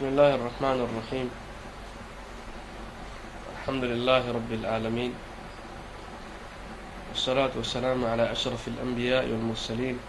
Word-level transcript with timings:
بسم 0.00 0.16
الله 0.16 0.32
الرحمن 0.40 0.78
الرحيم. 0.80 1.28
الحمد 3.52 3.84
لله 3.84 4.22
رب 4.32 4.52
العالمين. 4.64 5.12
والصلاة 7.12 7.52
والسلام 7.52 8.00
على 8.08 8.32
أشرف 8.32 8.64
الأنبياء 8.68 9.28
والمرسلين. 9.28 10.00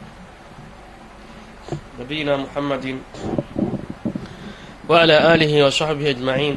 نبينا 1.99 2.33
محمد 2.39 3.03
وعلى 4.87 5.15
آله 5.35 5.51
وصحبه 5.67 6.15
أجمعين. 6.15 6.55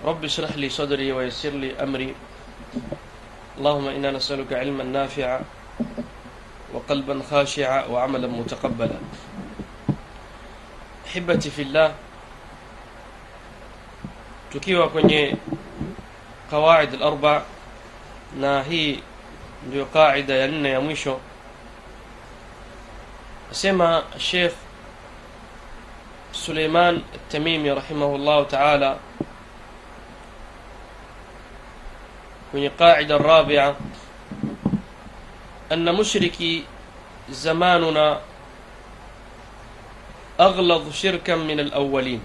رب 0.00 0.20
اشرح 0.24 0.56
لي 0.56 0.68
صدري 0.72 1.12
ويسر 1.12 1.52
لي 1.60 1.76
أمري. 1.76 2.16
اللهم 3.60 3.86
إنا 4.00 4.16
نسألك 4.16 4.48
علما 4.48 4.84
نافعا 4.96 5.44
وقلبا 6.72 7.20
خاشعا 7.20 7.84
وعملا 7.92 8.28
متقبلا. 8.32 8.96
Ahibati 11.12 11.50
fillah 11.50 11.92
tukiwa 14.52 14.88
kwenye 14.88 15.36
qawaid 16.50 16.94
al-arba 16.94 17.44
na 18.40 18.62
hii 18.62 19.02
ndio 19.68 19.86
qaida 19.86 20.34
ya 20.34 20.46
nne 20.48 20.70
ya 20.70 20.80
mwisho 20.80 21.20
asema 23.50 24.02
Sheikh 24.18 24.52
Suleiman 26.32 26.96
At-Tamimi 27.14 27.74
rahimahullah 27.74 28.46
ta'ala 28.46 28.98
kwenye 32.50 32.70
qaida 32.70 33.16
الرابعه 33.16 33.76
أن 35.72 35.94
مشركي 35.94 36.64
زماننا 37.30 38.20
أغلظ 40.41 40.93
شركا 40.93 41.35
من 41.35 41.59
الأولين 41.59 42.21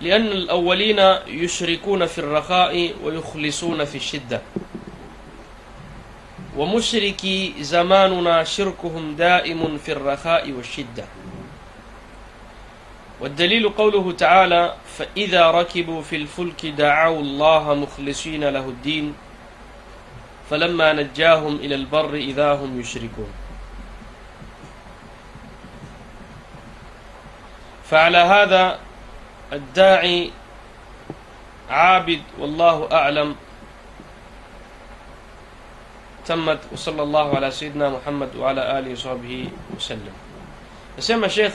لأن 0.00 0.26
الأولين 0.26 0.98
يشركون 1.26 2.06
في 2.06 2.18
الرخاء 2.18 2.94
ويخلصون 3.04 3.84
في 3.84 3.94
الشدة 3.94 4.40
ومشركي 6.56 7.54
زماننا 7.60 8.44
شركهم 8.44 9.14
دائم 9.16 9.78
في 9.78 9.92
الرخاء 9.92 10.52
والشدة 10.52 11.04
والدليل 13.20 13.68
قوله 13.68 14.12
تعالى 14.12 14.74
فإذا 14.98 15.50
ركبوا 15.50 16.02
في 16.02 16.16
الفلك 16.16 16.66
دعوا 16.66 17.20
الله 17.20 17.74
مخلصين 17.74 18.44
له 18.44 18.68
الدين 18.68 19.14
فلما 20.50 20.92
نجاهم 20.92 21.56
إلى 21.56 21.74
البر 21.74 22.14
إذا 22.14 22.52
هم 22.52 22.80
يشركون 22.80 23.28
فعلى 27.93 28.17
هذا 28.17 28.79
الداعي 29.53 30.31
عابد 31.69 32.21
والله 32.41 32.89
أعلم. 32.91 33.35
تمت 36.25 36.59
وصلى 36.73 37.03
الله 37.03 37.35
على 37.35 37.51
سيدنا 37.51 37.89
محمد 37.89 38.35
وعلى 38.35 38.79
آله 38.79 38.97
وصحبه 38.97 39.49
وسلم. 39.77 40.15
يسمى 40.97 41.29
شيخ 41.29 41.53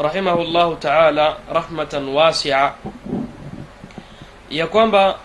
رحمه 0.00 0.36
الله 0.40 0.68
تعالى 0.80 1.26
رحمة 1.52 1.92
واسعة. 2.08 2.74
ya 4.50 4.66
kwamba 4.66 5.18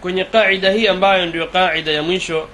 kwenye 0.00 0.24
qaida 0.24 0.70
hii 0.70 0.88
ambayo 0.88 1.26
ndio 1.26 1.46
qaida 1.46 1.92
ya 1.92 2.02
mwisho 2.02 2.48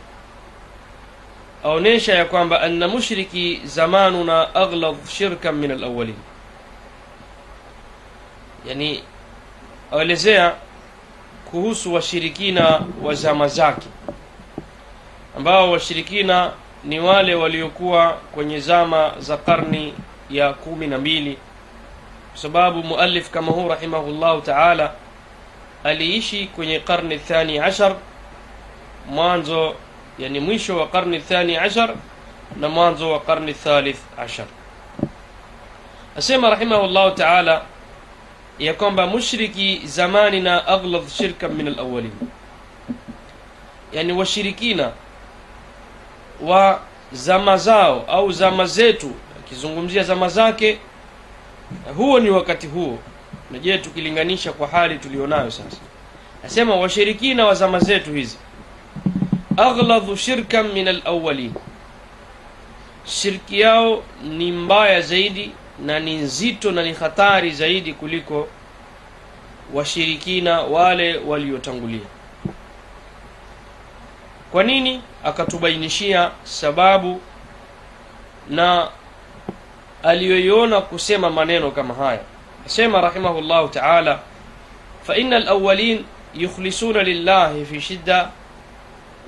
aonesha 1.65 2.15
ya 2.15 2.25
kwamba 2.25 2.61
anna 2.61 2.89
mushriki 2.89 3.61
zamanuna 3.65 4.55
aghlad 4.55 4.97
shirkan 5.09 5.55
min 5.55 5.71
alawalin 5.71 6.15
yani 8.67 9.03
aelezea 9.93 10.55
kuhusu 11.51 11.95
washirikina 11.95 12.81
wa 13.03 13.15
zama 13.15 13.49
zake. 13.49 13.87
Ambao 15.37 15.71
washirikina 15.73 16.51
ni 16.85 17.01
wale 17.01 17.35
waliokuwa 17.35 18.13
kwenye 18.13 18.61
zama 18.61 19.13
za 19.19 19.37
karni 19.37 19.95
ya 20.31 20.53
kumi 20.53 20.87
na 20.87 20.99
mbili. 20.99 21.39
Kwa 22.33 22.41
sababu 22.41 22.83
muallif 22.83 23.31
kama 23.31 23.53
huu 23.53 23.69
rahimahullahu 23.69 24.41
taala 24.41 24.93
aliishi 25.85 26.47
kwenye 26.47 26.81
karni 26.81 27.19
thani 27.19 27.59
ashar 27.59 27.95
mwanzo 29.11 29.75
yani 30.19 30.41
mwisho 30.41 30.77
wa 30.77 30.89
karni 30.89 31.19
thani 31.21 31.57
ashar 31.57 31.95
na 32.61 32.69
mwanzo 32.69 33.11
wa 33.13 33.21
karni 33.21 33.55
thalith 33.55 33.99
ashar. 34.19 34.47
Asema 36.17 36.51
rahimahullahu 36.51 37.11
taala 37.11 37.63
ya 38.59 38.75
kwamba 38.75 39.07
mushriki 39.07 39.81
zamanina 39.85 40.67
aghlad 40.67 41.09
shirkan 41.09 41.53
min 41.53 41.69
alawalin 41.69 42.13
yani 43.93 44.13
washirikina 44.13 44.91
wa 46.43 46.81
zama 47.13 47.57
zao 47.57 48.05
au 48.09 48.33
zama 48.33 48.67
zetu 48.67 49.11
akizungumzia 49.39 50.03
zama 50.03 50.29
zake 50.29 50.79
huo 51.97 52.21
ni 52.21 52.31
wakati 52.31 52.67
huo. 52.67 52.99
Na 53.51 53.59
je 53.59 53.79
tukilinganisha 53.79 54.53
kwa 54.53 54.69
hali 54.69 54.99
tulionayo 54.99 55.51
sasa. 55.51 55.77
Nasema 56.43 56.75
washirikina 56.77 57.47
wa 57.47 57.55
zama 57.55 57.79
zetu 57.79 58.13
hizi 58.13 58.39
aghladu 59.57 60.17
shirkan 60.17 60.73
min 60.73 60.89
alawalin, 60.89 61.53
shirki 63.07 63.61
yao 63.61 64.03
ni 64.23 64.53
mbaya 64.53 65.01
zaidi 65.01 65.53
na 65.85 65.99
ni 66.01 66.15
nzito 66.17 66.73
na 66.73 66.83
ni 66.83 66.93
hatari 66.93 67.51
zaidi 67.51 67.93
kuliko 67.95 68.49
washirikina 69.75 70.61
wale 70.61 71.17
waliotangulia. 71.19 72.07
Kwa 74.53 74.63
nini? 74.65 75.03
Akatubainishia 75.25 76.31
sababu 76.45 77.21
na 78.51 78.89
aliyoiona 80.03 80.81
kusema 80.81 81.31
maneno 81.31 81.71
kama 81.71 81.95
haya. 81.95 82.21
Asema 82.67 83.01
rahimahullahu 83.01 83.69
taala, 83.69 84.19
fa 85.03 85.17
inna 85.17 85.37
alawalin 85.37 86.05
yukhlisuna 86.35 87.03
lillahi 87.03 87.65
fi 87.65 87.81
shidda 87.81 88.31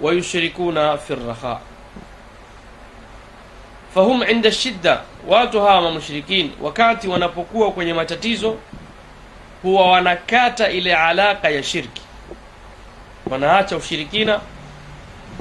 wayushrikuna 0.02 0.98
fi 0.98 1.14
rraha. 1.14 1.60
Fahum 3.94 4.22
inda 4.22 4.52
shidda, 4.52 5.00
watu 5.28 5.60
hawa 5.60 5.80
mamushrikin 5.80 6.50
wakati 6.62 7.08
wanapokuwa 7.08 7.72
kwenye 7.72 7.94
matatizo 7.94 8.56
huwa 9.62 9.90
wanakata 9.90 10.70
ile 10.70 10.96
alaka 10.96 11.48
ya 11.48 11.62
shirki, 11.62 12.02
wanaacha 13.30 13.76
ushirikina, 13.76 14.40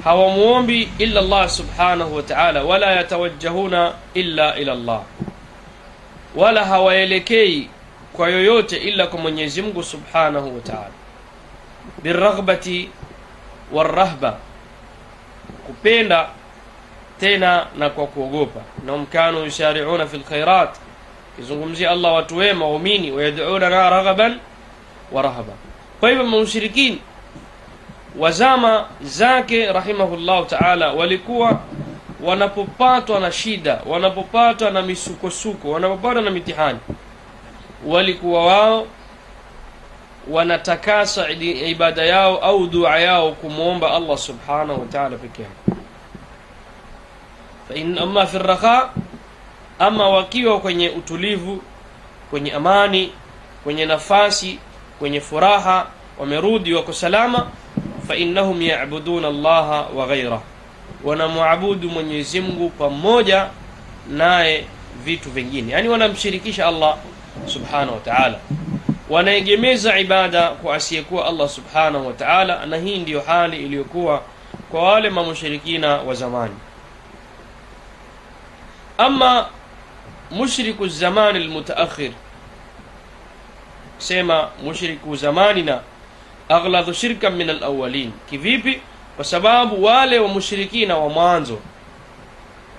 hawamuombi 0.04 0.88
illa 0.98 1.20
Allah 1.20 1.48
subhanahu 1.50 2.16
wa 2.16 2.22
ta'ala, 2.22 2.64
wala 2.64 2.86
yatawajjahuna 2.92 3.92
illa 4.14 4.56
ila 4.56 4.72
Allah, 4.72 5.02
wala 6.36 6.64
hawaelekei 6.64 7.70
kwa 8.12 8.28
yoyote 8.28 8.76
ila 8.76 9.06
kwa 9.06 9.18
Mwenyezi 9.20 9.62
Mungu 9.62 9.82
subhanahu 9.82 10.54
wa 10.54 10.60
ta'ala, 10.60 10.90
birraghbati 12.02 12.90
warrahba 13.72 14.36
kupenda 15.68 16.28
tena 17.20 17.66
na 17.78 17.90
kwa 17.90 18.06
kuogopa. 18.06 18.60
Na 18.86 19.04
kanu 19.12 19.44
yusari'una 19.44 20.06
fil 20.06 20.22
khairat 20.22 20.76
kizungumzia 21.36 21.90
Allah 21.90 22.14
watu 22.14 22.36
wema 22.36 22.64
waumini 22.66 23.12
wayad'una 23.12 23.70
na 23.70 23.90
raghaban 23.90 24.38
wa 25.12 25.22
rahaba. 25.22 25.52
Kwa 26.00 26.08
hivyo 26.08 26.24
mushrikin 26.26 26.98
wazama 28.18 28.84
zake 29.02 29.72
rahimahullahu 29.72 30.44
ta'ala 30.44 30.92
walikuwa 30.92 31.60
wanapopatwa 32.22 33.20
na 33.20 33.32
shida 33.32 33.80
wanapopatwa 33.86 34.70
na 34.70 34.82
misukosuko 34.82 35.70
wanapopatwa 35.70 36.22
na 36.22 36.30
mitihani 36.30 36.78
walikuwa 37.86 38.46
wao 38.46 38.86
wanatakasa 40.30 41.30
ibada 41.30 42.04
yao 42.04 42.38
au 42.38 42.66
dua 42.66 42.98
yao 42.98 43.32
kumwomba 43.32 43.90
Allah 43.94 44.18
subhanahu 44.18 44.80
wataala 44.80 45.16
peke 45.16 45.42
yake. 45.42 45.82
Fainama 47.68 48.26
fi 48.26 48.38
raha 48.38 48.90
ama 49.78 50.08
wakiwa 50.08 50.60
kwenye 50.60 50.88
utulivu 50.90 51.62
kwenye 52.30 52.52
amani 52.52 53.12
kwenye 53.64 53.86
nafasi 53.86 54.58
kwenye 54.98 55.20
furaha 55.20 55.86
wamerudi 56.18 56.74
wako 56.74 56.92
salama 56.92 57.50
fa 58.08 58.16
innahum 58.16 58.62
ya'buduna 58.62 59.28
Allah 59.28 59.96
wa 59.96 60.06
ghayra 60.06 60.40
wanamwabudu 61.04 61.88
Mwenyezi 61.90 62.40
pamoja 62.78 63.46
naye 64.10 64.64
vitu 65.04 65.30
vingine. 65.30 65.72
Yaani 65.72 65.88
wanamshirikisha 65.88 66.66
Allah 66.66 66.96
subhanahu 67.46 67.92
wa 67.94 68.00
wanaegemeza 69.10 69.98
ibada 69.98 70.48
kwa 70.50 70.76
asiyekuwa 70.76 71.26
Allah 71.26 71.48
subhanahu 71.48 72.06
wa 72.06 72.12
ta'ala 72.12 72.66
na 72.66 72.76
hii 72.76 72.98
ndiyo 72.98 73.20
hali 73.20 73.56
iliyokuwa 73.56 74.22
kwa 74.70 74.82
wale 74.92 75.10
mamushirikina 75.10 75.96
wa 75.96 76.14
zamani. 76.14 76.54
Ama 78.98 79.46
mushriku 80.30 80.88
zamani 80.88 81.38
lmutaakhir 81.38 82.12
sema 83.98 84.48
mushriku 84.64 85.16
zamanina 85.16 85.80
aghladu 86.48 86.94
shirkan 86.94 87.32
min 87.36 87.50
alawalin 87.50 88.12
kivipi? 88.30 88.80
Kwa 89.16 89.24
sababu 89.24 89.84
wale 89.84 90.18
wa 90.18 90.28
wa 90.98 91.08
mwanzo 91.08 91.58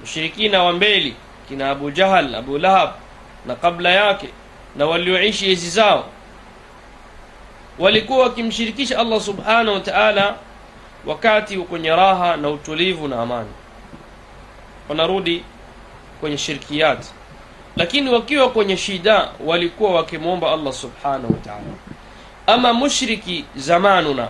mushirikina 0.02 0.64
wa 0.64 0.74
mbeli 0.74 1.16
kina 1.48 1.70
abu 1.70 1.92
jahal 1.92 2.36
abu 2.36 2.58
lahab 2.58 2.90
na 3.46 3.56
kabla 3.56 3.90
yake 3.90 4.30
na 4.76 4.86
walioishi 4.86 5.50
enzi 5.50 5.70
zao 5.70 6.06
walikuwa 7.80 8.24
wakimshirikisha 8.24 9.00
allah 9.00 9.22
subhanahu 9.22 9.74
wa 9.74 9.80
taala 9.80 10.36
wakati 11.06 11.58
kwenye 11.58 11.90
raha 11.90 12.38
na 12.38 12.50
utulivu 12.50 13.08
na 13.08 13.22
amani. 13.22 13.50
Wanarudi 14.90 15.44
kwenye 16.20 16.38
shirkiyat. 16.38 17.06
Lakini 17.76 18.10
wakiwa 18.10 18.50
kwenye 18.50 18.78
shida 18.78 19.30
walikuwa 19.46 19.92
wakimwomba 19.96 20.52
allah 20.52 20.74
subhanahu 20.74 21.34
wa 21.34 21.40
taala. 21.40 21.64
Ama 22.48 22.74
mushriki 22.74 23.46
zamanuna 23.56 24.28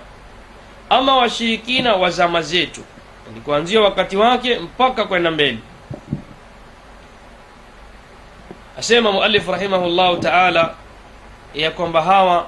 ama 0.89 1.17
washirikina 1.17 1.95
wa 1.95 2.09
zama 2.09 2.41
zetu. 2.41 2.81
Ni 3.33 3.41
kuanzia 3.41 3.81
wakati 3.81 4.17
wake 4.17 4.59
mpaka 4.59 5.05
kwenda 5.05 5.31
mbele. 5.31 5.57
Asema 8.77 9.11
muallif 9.11 9.47
rahimahullahu 9.47 10.17
taala 10.17 10.73
ya 11.53 11.71
kwamba 11.71 12.01
hawa 12.01 12.47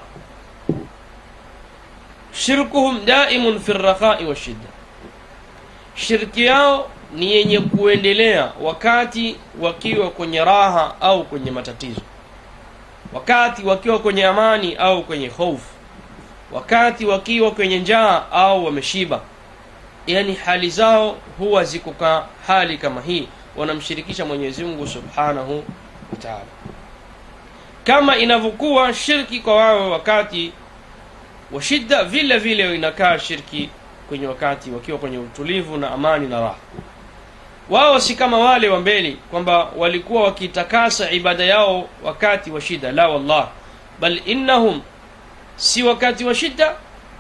shirkuhum 2.34 3.06
daimun 3.06 3.60
fi 3.60 3.74
rrakhai 3.74 4.26
washidda 4.26 4.68
shirki 5.96 6.46
yao 6.46 6.90
ni 7.16 7.32
yenye 7.32 7.60
kuendelea 7.60 8.52
wakati 8.62 9.36
wakiwa 9.60 10.10
kwenye 10.10 10.46
raha 10.46 10.96
au 11.02 11.24
kwenye 11.24 11.52
matatizo. 11.52 12.02
Wakati 13.14 13.64
wakiwa 13.66 14.00
kwenye 14.00 14.26
amani 14.26 14.76
au 14.76 15.04
kwenye 15.04 15.28
hofu. 15.28 15.70
Wakati 16.52 17.06
wakiwa 17.06 17.52
kwenye 17.52 17.80
njaa 17.80 18.24
au 18.32 18.66
wameshiba. 18.66 19.22
Yani 20.08 20.34
hali 20.34 20.70
zao 20.70 21.18
huwa 21.38 21.64
ziko 21.64 21.92
ka 21.92 22.26
hali 22.48 22.78
kama 22.78 23.02
hii. 23.02 23.28
Wanamshirikisha 23.56 24.26
mwenyezi 24.26 24.64
mungu 24.64 24.88
subhanahu 24.88 25.64
wa 26.12 26.18
taala. 26.20 26.46
Kama 27.84 28.18
inavyokuwa 28.18 28.94
shirki 28.94 29.40
kwa 29.40 29.56
wao 29.56 29.92
wakati 29.92 30.52
wa 31.54 31.62
shidda 31.62 32.04
vile 32.04 32.38
vile 32.38 32.76
inakaa 32.76 33.20
shirki 33.20 33.70
kwenye 34.10 34.28
wakati 34.28 34.72
wakiwa 34.72 34.98
kwenye 34.98 35.18
utulivu 35.18 35.78
na 35.78 35.92
amani 35.92 36.28
na 36.28 36.40
raha. 36.42 36.56
Wao 37.70 38.00
si 38.00 38.16
kama 38.16 38.40
wale 38.40 38.70
wa 38.70 38.80
mbele 38.80 39.18
kwamba 39.32 39.66
walikuwa 39.78 40.24
wakitakasa 40.24 41.12
ibada 41.12 41.44
yao 41.46 41.90
wakati 42.04 42.52
wa 42.52 42.62
shida 42.62 42.92
la 42.92 43.08
wallah. 43.08 43.48
Bal 44.00 44.22
innahum 44.26 44.82
si 45.56 45.84
wakati 45.84 46.26
wa 46.26 46.36
shida 46.36 46.76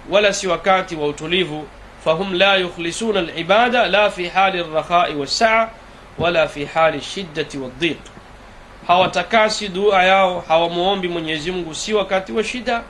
wala 0.10 0.34
si 0.34 0.48
wakati 0.48 0.96
wa 0.96 1.08
utulivu. 1.08 1.68
Fahum 2.04 2.34
la 2.34 2.56
yukhlisuna 2.56 3.20
alibada 3.20 3.88
la 3.88 4.12
fi 4.12 4.28
hali 4.28 4.60
alrakhai 4.60 5.16
wassaa 5.16 5.70
wala 6.18 6.48
fi 6.48 6.66
hali 6.66 7.02
shiddati 7.02 7.58
wadhiq 7.58 7.98
hawatakasi 8.88 9.68
dua 9.68 10.04
yao 10.04 10.44
hawamuombi 10.48 11.08
mwenyezi 11.08 11.52
mungu 11.52 11.76
si 11.76 11.94
wakati 11.94 12.32
wa 12.32 12.44
shida 12.44 12.84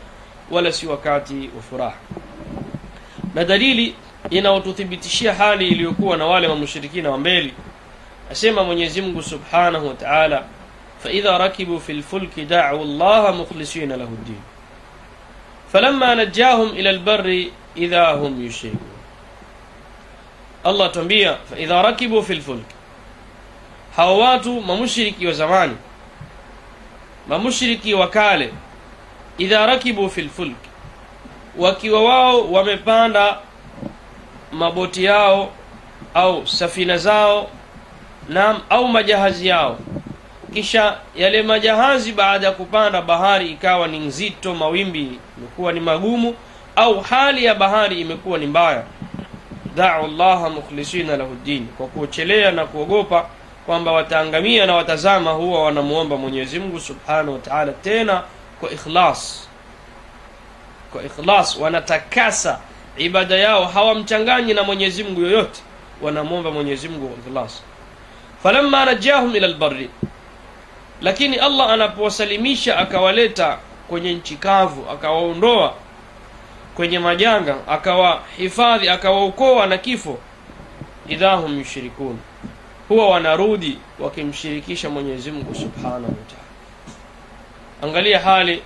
wala 0.52 0.72
si 0.72 0.88
wakati 0.88 1.50
wa 1.56 1.62
furaha 1.62 1.96
na 3.36 3.44
dalili 3.46 3.96
inayotuthibitishia 4.30 5.34
hali 5.34 5.68
iliyokuwa 5.68 6.18
na 6.18 6.26
wale 6.26 6.48
wamushirikina 6.48 7.10
wa 7.10 7.18
mbele 7.18 7.54
asema 8.32 8.64
mwenyezi 8.64 9.02
mungu 9.02 9.24
subhanahu 9.24 9.88
wa 9.88 9.94
taala 9.94 10.44
faidha 11.04 11.38
rakibu 11.38 11.80
fi 11.80 11.94
lfulki 11.94 12.42
dacuu 12.46 12.84
llaha 12.86 13.32
mukhlisina 13.32 13.98
lahu 13.98 14.16
ddin 14.24 14.40
falamma 15.72 16.16
najahum 16.16 16.78
ila 16.78 16.92
lbari 16.92 17.54
idha 17.76 18.12
hum 18.12 18.46
yushrikun 18.46 18.88
allah 20.64 20.86
atuambia 20.88 21.36
faidha 21.50 21.82
rakibu 21.82 22.24
fi 22.24 22.34
lfulki 22.36 22.76
hawa 23.96 24.18
watu 24.18 24.62
mamushriki 24.62 25.28
wa 25.28 25.34
zamani 25.34 25.78
mamushriki 27.28 27.94
wa 27.94 28.08
kale 28.08 28.54
idha 29.38 29.66
rakibu 29.66 30.10
fi 30.10 30.22
lfulki 30.22 30.70
wakiwa 31.58 32.04
wao 32.04 32.52
wamepanda 32.52 33.38
maboti 34.52 35.04
yao 35.04 35.50
au 36.14 36.48
safina 36.48 36.98
zao 36.98 37.48
na 38.30 38.60
au 38.70 38.88
majahazi 38.88 39.48
yao. 39.48 39.78
Kisha 40.54 40.98
yale 41.16 41.44
majahazi 41.44 42.12
baada 42.12 42.46
ya 42.48 42.52
kupanda 42.54 43.02
bahari 43.02 43.52
ikawa 43.52 43.88
ni 43.88 44.00
nzito 44.00 44.56
mawimbi 44.56 45.20
imekuwa 45.38 45.74
ni 45.74 45.80
magumu 45.80 46.36
au 46.76 47.00
hali 47.00 47.46
ya 47.46 47.56
bahari 47.56 48.02
imekuwa 48.02 48.38
ni 48.38 48.46
mbaya. 48.48 48.84
Dau 49.76 50.08
llaha 50.08 50.50
mukhlisina 50.50 51.18
lahu 51.18 51.36
ddin. 51.36 51.68
Kwa 51.78 51.88
kuochelea 51.88 52.52
na 52.52 52.66
kuogopa 52.66 53.26
kwamba 53.66 53.92
wataangamia 53.92 54.66
na 54.66 54.76
watazama 54.76 55.32
huwa 55.32 55.64
wanamuomba 55.64 56.18
mwenyezi 56.18 56.60
mungu 56.60 56.80
subhanahu 56.80 57.34
wa 57.34 57.40
taala. 57.40 57.72
Tena 57.72 58.24
kwa 58.62 58.72
ikhlas. 58.72 59.48
Kwa 60.94 61.04
ikhlas 61.04 61.58
wanatakasa 61.58 62.60
ibada 62.98 63.36
yao 63.36 63.66
hawamchanganyi 63.66 64.54
na 64.54 64.64
mwenyezi 64.64 65.04
mungu 65.04 65.22
yoyote. 65.22 65.62
Wanamwomba 66.02 66.52
mwenyezi 66.52 66.90
mungu 66.90 67.08
kwa 67.08 67.18
ikhlas. 67.32 67.62
Falamma 68.44 68.86
najahum 68.86 69.36
ila 69.36 69.48
lbari 69.48 69.90
lakini 71.02 71.36
allah 71.36 71.70
anapowasalimisha 71.70 72.78
akawaleta 72.78 73.58
kwenye 73.88 74.14
nchi 74.14 74.36
kavu 74.36 74.90
akawaondoa 74.90 75.74
kwenye 76.76 77.00
majanga 77.00 77.56
akawahifadhi 77.68 78.90
akawaokoa 78.90 79.66
na 79.68 79.78
kifo. 79.78 80.18
Idha 81.08 81.34
hum 81.36 81.60
yushrikun. 81.60 82.18
Huwa 82.90 83.10
wanarudi 83.10 83.78
wakimshirikisha 84.00 84.90
mwenyezi 84.90 85.32
mungu 85.32 85.56
subhanahu 85.56 85.94
wataala 86.04 86.41
angalia 87.82 88.20
hali 88.20 88.62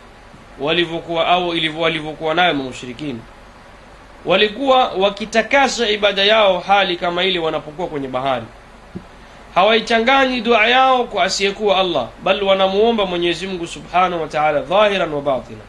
walivyokuwa 0.60 1.28
au 1.28 1.54
ilivyo 1.54 1.82
walivyokuwa 1.82 2.34
nayo 2.34 2.54
mamushirikini 2.54 3.20
walikuwa 4.26 4.88
wakitakasa 4.88 5.90
ibada 5.90 6.24
yao 6.24 6.60
hali 6.60 6.98
kama 6.98 7.24
ile 7.24 7.40
wanapokuwa 7.40 7.88
kwenye 7.88 8.08
bahari. 8.08 8.46
Hawaichanganyi 9.56 10.42
dua 10.42 10.68
yao 10.68 11.04
kwa 11.04 11.24
asiyekuwa 11.24 11.78
allah 11.78 12.08
bal 12.24 12.44
wanamuomba 12.44 13.06
mwenyezi 13.06 13.48
mungu 13.48 13.68
subhanahu 13.68 14.22
wa 14.22 14.28
taala 14.28 14.60
dhahiran 14.62 15.14
wa 15.14 15.22
batina 15.22 15.60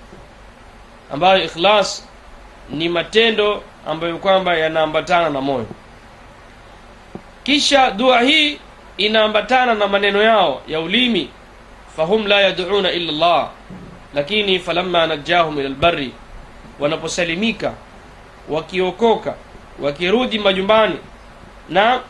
ambayo 1.12 1.44
ikhlas 1.44 2.08
ni 2.70 2.88
matendo 2.88 3.62
ambayo 3.86 4.18
kwamba 4.18 4.56
yanaambatana 4.56 5.30
na 5.30 5.40
moyo. 5.40 5.66
Kisha 7.44 7.90
dua 7.90 8.20
hii 8.20 8.58
inaambatana 8.96 9.74
na 9.74 9.86
maneno 9.88 10.22
yao 10.22 10.62
ya 10.68 10.80
ulimi 10.80 11.30
fahum 11.96 12.26
la 12.26 12.40
yad'una 12.40 12.92
illa 12.92 13.12
llah 13.12 13.48
lakini 14.14 14.58
falamma 14.58 15.06
najahum 15.06 15.58
ila 15.60 15.68
lbari 15.68 16.12
wanaposalimika 16.80 17.72
wakiokoka 18.48 19.34
wakirudi 19.80 20.38
majumbani 20.38 20.96
na 21.68 22.00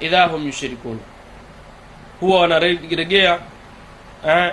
idha 0.00 0.26
hum 0.26 0.46
yushrikun. 0.46 0.98
Huwa 2.20 2.40
wanaregea 2.40 3.38
eh, 4.28 4.52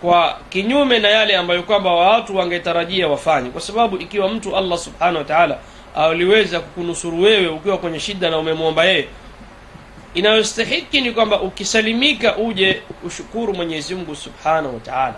kwa 0.00 0.38
kinyume 0.50 0.98
na 0.98 1.08
yale 1.08 1.36
ambayo 1.36 1.62
kwamba 1.62 1.92
watu 1.94 2.36
wangetarajia 2.36 3.08
wafanye. 3.08 3.50
Kwa 3.50 3.60
sababu 3.60 3.96
ikiwa 3.96 4.28
mtu 4.28 4.56
allah 4.56 4.78
subhanahu 4.78 5.16
wa 5.18 5.24
taala 5.24 5.58
aliweza 5.96 6.60
kukunusuru 6.60 7.20
wewe 7.22 7.46
ukiwa 7.48 7.78
kwenye 7.78 8.00
shida 8.00 8.30
na 8.30 8.38
umemwomba 8.38 8.84
yeye 8.84 9.08
inayostahiki 10.14 11.00
ni 11.00 11.12
kwamba 11.12 11.40
ukisalimika 11.40 12.36
uje 12.36 12.82
ushukuru 13.04 13.54
mwenyezi 13.54 13.94
mungu 13.94 14.16
subhanahu 14.16 14.74
wa 14.74 14.80
taala. 14.80 15.14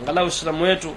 Angalau 0.00 0.24
uislamu 0.24 0.62
wetu 0.64 0.94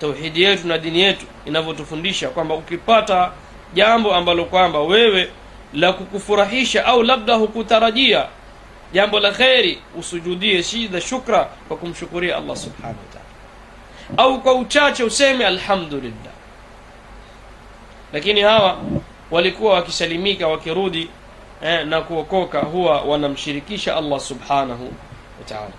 tauhidi 0.00 0.42
yetu 0.42 0.66
na 0.68 0.78
dini 0.78 1.00
yetu 1.00 1.26
inavyotufundisha 1.46 2.28
kwamba 2.28 2.54
ukipata 2.54 3.32
jambo 3.74 4.14
ambalo 4.14 4.44
kwamba 4.44 4.80
wewe 4.80 5.30
la 5.72 5.92
kukufurahisha 5.92 6.86
au 6.86 7.02
labda 7.02 7.34
hukutarajia 7.34 8.26
jambo 8.92 9.20
la 9.20 9.30
kheri 9.32 9.78
usujudie 9.98 10.62
shida 10.62 11.00
shukra 11.00 11.44
kwa 11.68 11.76
kumshukuria 11.76 12.36
allah 12.36 12.56
subhanahu 12.56 12.98
wataala 13.08 13.26
au 14.16 14.40
kwa 14.40 14.54
uchache 14.54 15.04
useme 15.04 15.46
alhamdulillah. 15.46 16.32
Lakini 18.12 18.40
hawa 18.40 18.78
walikuwa 19.30 19.74
wakisalimika 19.74 20.48
wakirudi 20.48 21.10
eh, 21.62 21.86
na 21.86 22.00
kuokoka 22.00 22.60
huwa 22.60 23.00
wanamshirikisha 23.00 23.96
allah 23.96 24.20
subhanahu 24.20 24.84
wa 25.38 25.44
taala. 25.46 25.70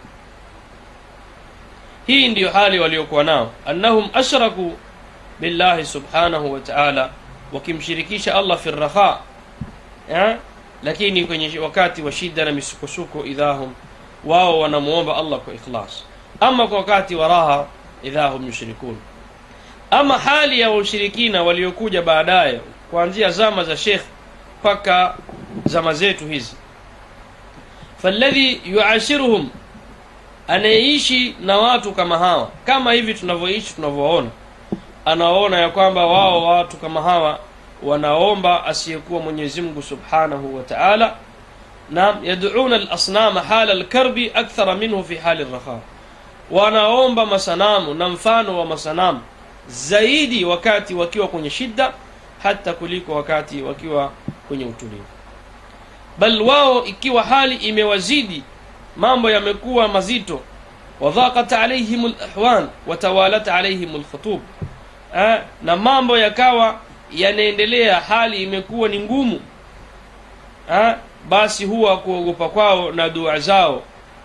Hii 2.08 2.28
ndiyo 2.28 2.50
hali 2.52 2.80
waliokuwa 2.80 3.24
nao. 3.24 3.52
Annahum 3.66 4.10
ashraku 4.14 4.74
billahi 5.40 5.86
subhanahu 5.86 6.54
wa 6.54 6.60
taala 6.60 7.10
wakimshirikisha 7.54 8.36
allah 8.36 8.58
fi 8.58 8.72
raha 8.72 9.20
eh, 10.14 10.36
lakini 10.84 11.26
kwenye 11.26 11.60
wakati 11.60 12.02
wa 12.02 12.12
shida 12.12 12.46
na 12.46 12.52
misukosuko 12.52 13.26
idhahum 13.26 13.74
wao 14.26 14.60
wanamuomba 14.60 15.18
allah 15.18 15.40
kwa 15.40 15.54
ikhlas. 15.54 16.04
Ama 16.40 16.68
kwa 16.68 16.78
wakati 16.78 17.16
wa 17.16 17.28
raha 17.28 17.66
idhahum 18.04 18.46
yushrikun. 18.46 18.98
Ama 19.92 20.18
hali 20.18 20.60
ya 20.60 20.72
ushirikina 20.72 21.44
waliokuja 21.44 22.02
baadaye 22.02 22.62
kuanzia 22.92 23.30
zama 23.32 23.64
za 23.64 23.78
shekh 23.78 24.02
mpaka 24.60 25.16
zama 25.66 25.94
zetu 25.94 26.28
hizi. 26.28 26.56
Faladhi 28.02 28.62
yuashiruhum 28.66 29.50
anayeishi 30.48 31.36
na 31.42 31.58
watu 31.58 31.92
kama 31.92 32.18
hawa 32.18 32.50
kama 32.66 32.94
hivi 32.94 33.14
tunavyoishi 33.14 33.74
tunavyoona 33.74 34.30
anaona 35.06 35.60
ya 35.60 35.70
kwamba 35.70 36.06
wao 36.06 36.44
watu 36.46 36.78
kama 36.78 37.02
hawa 37.02 37.40
wanaomba 37.84 38.66
asiyekuwa 38.66 39.22
mwenyezi 39.22 39.62
mungu 39.62 39.82
subhanahu 39.82 40.56
wa 40.58 40.64
taala 40.64 41.16
na 41.90 42.18
yaduna 42.24 42.78
lasnama 42.78 43.42
hala 43.42 43.74
lkarbi 43.74 44.32
akthara 44.34 44.76
minhu 44.76 45.04
fi 45.04 45.16
hali 45.16 45.44
raha 45.44 45.80
wanaomba 46.52 47.26
masanamu 47.26 47.94
na 47.94 48.10
mfano 48.10 48.60
wa 48.60 48.66
masanamu 48.66 49.20
zaidi 49.68 50.46
wakati 50.46 50.94
wakiwa 50.94 51.28
kwenye 51.28 51.50
shida 51.50 51.94
hata 52.44 52.74
kuliko 52.74 53.16
wakati 53.16 53.62
wakiwa 53.62 54.12
kwenye 54.48 54.66
utulivu 54.66 55.04
bal 56.18 56.42
wao 56.42 56.86
ikiwa 56.86 57.24
hali 57.24 57.56
imewazidi 57.56 58.44
mambo 58.98 59.32
yamekuwa 59.32 59.88
mazito. 59.88 60.40
Wadhaqat 61.00 61.54
alaihim 61.54 62.14
lahwan 62.20 62.68
watawalat 62.88 63.48
alaihim 63.48 63.96
lkhutub 63.96 64.42
eh, 65.18 65.42
na 65.64 65.76
mambo 65.78 66.18
yakawa 66.18 66.80
yanaendelea 67.12 68.00
hali 68.00 68.44
imekuwa 68.44 68.90
ni 68.90 69.00
ngumu. 69.00 69.40
Basi 71.30 71.66
huwa 71.66 71.98
kuogopa 71.98 72.50
kwao 72.50 72.92
na 72.92 73.10
dua 73.10 73.40
zao. 73.40 73.82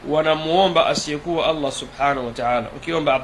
Wanamuomba 0.08 0.86
asiyekuwa 0.86 1.46
allah 1.46 1.72
subhanahu 1.72 2.26
wa 2.26 2.32
taala. 2.32 2.66
Ukiomba 2.76 3.22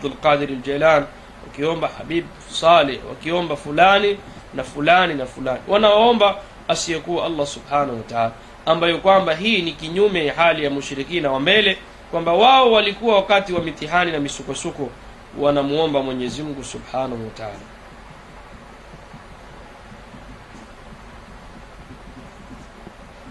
ljailan 0.48 1.06
ukiomba 1.46 1.88
habib 1.98 2.24
saleh 2.50 2.98
wakiomba 3.08 3.56
fulani 3.56 4.18
na 4.54 4.64
fulani 4.64 5.14
na 5.14 5.26
fulani. 5.26 5.60
Wanaomba 5.68 6.36
asiyekuwa 6.68 7.26
allah 7.26 7.46
subhanahu 7.46 7.96
wa 7.96 8.02
taala 8.02 8.32
ambayo 8.66 8.98
kwamba 8.98 9.34
hii 9.34 9.62
ni 9.62 9.72
kinyume 9.72 10.26
ya 10.26 10.34
hali 10.34 10.64
ya 10.64 10.70
mushirikina 10.70 11.30
wa 11.32 11.40
mbele 11.40 11.78
kwamba 12.10 12.32
wao 12.32 12.72
walikuwa 12.72 13.14
wakati 13.16 13.52
wa 13.52 13.60
mitihani 13.62 14.12
na 14.12 14.20
misukosuko 14.20 14.90
wanamuomba 15.38 16.02
mwenyezi 16.02 16.42
mungu 16.42 16.64
subhanahu 16.64 17.24
wa 17.24 17.30
taala. 17.30 17.58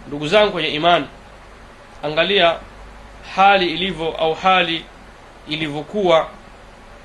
Ndugu 0.07 0.27
zangu 0.27 0.51
kwenye 0.51 0.69
imani 0.69 1.05
angalia 2.03 2.55
hali 3.35 3.73
ilivyo 3.73 4.15
au 4.17 4.33
hali 4.33 4.85
ilivyokuwa 5.47 6.27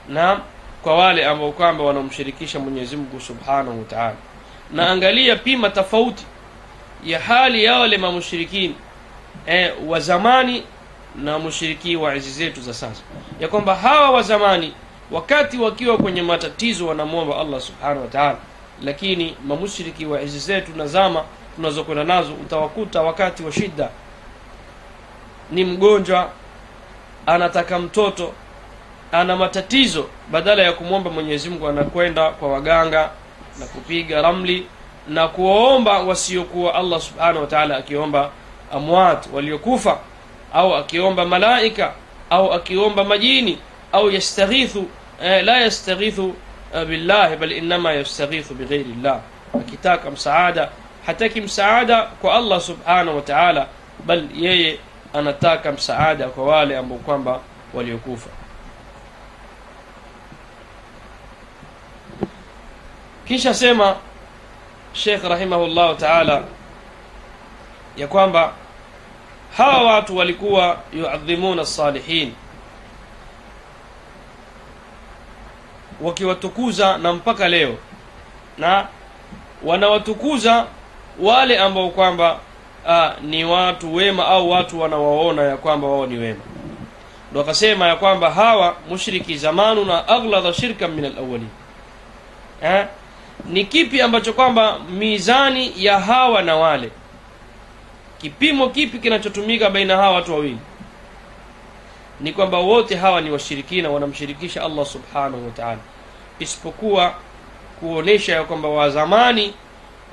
na 0.09 0.41
kwa 0.83 0.97
wale 0.99 1.27
ambao 1.27 1.53
kwamba 1.53 1.85
wanamshirikisha 1.85 2.59
mwenyezi 2.59 2.97
mungu 2.97 3.21
subhanahu 3.21 3.79
wa 3.79 3.85
taala. 3.85 4.17
Na 4.73 4.91
angalia 4.91 5.37
pima 5.37 5.71
tofauti 5.71 6.25
ya 7.07 7.21
hali 7.21 7.65
ya 7.65 7.79
wale 7.79 7.99
mamushirikini 7.99 8.75
eh, 9.47 9.73
wa 9.87 10.01
zamani 10.01 10.63
na 11.17 11.39
mushiriki 11.39 11.97
wa 11.97 12.15
enzi 12.15 12.31
zetu 12.31 12.61
za 12.61 12.75
sasa. 12.75 13.03
Ya 13.41 13.49
kwamba 13.49 13.75
hawa 13.75 14.11
wa 14.11 14.23
zamani 14.23 14.73
wakati 15.11 15.59
wakiwa 15.59 15.97
kwenye 15.99 16.23
matatizo 16.23 16.87
wanamwomba 16.87 17.39
allah 17.39 17.61
subhanahu 17.61 18.01
wa 18.01 18.09
taala. 18.09 18.37
Lakini 18.83 19.37
mamushiriki 19.47 20.07
wa 20.07 20.21
enzi 20.21 20.39
zetu 20.39 20.73
na 20.77 20.87
zama 20.87 21.25
tunazokwenda 21.57 22.05
nazo 22.05 22.33
utawakuta 22.35 23.03
wakati 23.03 23.43
wa 23.43 23.53
shida. 23.53 23.89
Ni 25.51 25.65
mgonjwa 25.65 26.31
anataka 27.27 27.79
mtoto 27.79 28.33
ana 29.13 29.37
matatizo. 29.37 30.07
Badala 30.31 30.63
ya 30.63 30.73
kumwomba 30.73 31.11
mwenyezi 31.11 31.51
mungu 31.51 31.69
anakwenda 31.69 32.31
kwa 32.31 32.49
waganga 32.53 33.11
na 33.59 33.67
kupiga 33.67 34.23
ramli 34.23 34.67
na 35.09 35.29
kuwaomba 35.29 35.99
wasiokuwa 35.99 36.75
allah 36.75 37.01
subhanahu 37.01 37.47
wa 37.53 37.77
akiomba 37.77 38.31
amwat 38.73 39.27
waliokufa 39.33 39.99
au 40.55 40.75
akiomba 40.75 41.25
malaika 41.25 41.93
au 42.31 42.53
akiomba 42.53 43.05
majini 43.05 43.59
au 43.93 44.11
yastaghithu 44.11 44.89
eh, 45.23 45.45
la 45.45 45.61
yastaghithu 45.61 46.35
eh, 46.75 46.87
billahi 46.87 47.37
bal 47.37 47.53
innama 47.53 47.93
yastaghithu 47.93 48.55
bighairi 48.55 48.95
llah 49.03 49.21
akitaka 49.55 50.11
msaada 50.11 50.69
hataki 51.07 51.41
msaada 51.41 52.03
kwa 52.03 52.35
allah 52.35 52.61
subhanahu 52.61 53.17
wa 53.17 53.67
bal 54.07 54.29
yeye 54.35 54.79
anataka 55.15 55.73
msaada 55.73 56.29
kwa 56.29 56.45
wale 56.45 56.77
ambao 56.77 56.99
kwamba 56.99 57.41
waliokufa. 57.75 58.31
Kisha 63.29 63.55
sema 63.55 63.97
shekh 64.97 65.23
rahimahullahu 65.25 65.95
taala 65.95 66.43
ya 67.97 68.07
kwamba 68.07 68.53
hawa 69.57 69.83
watu 69.95 70.17
walikuwa 70.17 70.79
yuadhimuna 70.93 71.65
salihin 71.67 72.33
wakiwatukuza 76.01 76.99
na 76.99 77.13
mpaka 77.13 77.49
leo 77.49 77.75
na 78.59 78.87
wanawatukuza 79.65 80.67
wale 81.21 81.59
ambao 81.59 81.91
kwamba 81.91 82.39
ni 83.23 83.45
watu 83.45 83.95
wema 83.95 84.27
au 84.27 84.51
watu 84.51 84.81
wanawaona 84.81 85.43
ya 85.43 85.57
kwamba 85.57 85.87
wao 85.89 86.07
ni 86.07 86.19
wema 86.19 86.41
ndo 87.31 87.41
akasema 87.41 87.87
ya 87.89 87.97
kwamba 87.97 88.31
hawa 88.31 88.77
mushriki 88.89 89.37
zamanuna 89.39 90.09
aghlada 90.09 90.53
shirkan 90.53 90.91
min 90.91 91.05
alawalin 91.05 91.49
eh? 92.63 92.87
Ni 93.51 93.65
kipi 93.65 94.01
ambacho 94.03 94.33
kwamba 94.33 94.79
mizani 94.79 95.73
ya 95.77 96.01
hawa 96.01 96.43
na 96.43 96.57
wale? 96.57 96.91
Kipimo 98.19 98.69
kipi 98.69 98.99
kinachotumika 98.99 99.71
baina 99.71 99.97
hawa 99.97 100.15
watu 100.15 100.33
wawili? 100.33 100.59
Ni 102.21 102.33
kwamba 102.33 102.59
wote 102.59 102.97
hawa 102.97 103.21
ni 103.21 103.31
washirikina 103.31 103.91
wanamshirikisha 103.91 104.63
allah 104.63 104.87
subhanahu 104.87 105.45
wa 105.45 105.51
taala. 105.51 105.79
Isipokuwa 106.39 107.15
kuonesha 107.81 108.35
ya 108.35 108.45
kwamba 108.45 108.69
wazamani 108.69 109.55